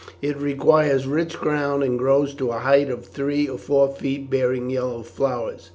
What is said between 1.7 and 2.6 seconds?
and grows to a